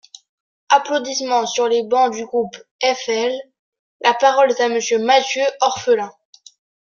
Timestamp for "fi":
2.83-3.37